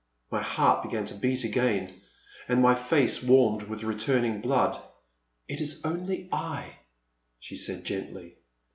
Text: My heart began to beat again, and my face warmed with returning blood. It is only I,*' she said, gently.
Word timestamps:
My 0.31 0.41
heart 0.41 0.81
began 0.81 1.05
to 1.05 1.13
beat 1.13 1.43
again, 1.43 2.01
and 2.47 2.59
my 2.59 2.73
face 2.73 3.21
warmed 3.21 3.61
with 3.67 3.83
returning 3.83 4.41
blood. 4.41 4.81
It 5.47 5.61
is 5.61 5.79
only 5.85 6.27
I,*' 6.33 6.77
she 7.39 7.55
said, 7.55 7.83
gently. 7.85 8.37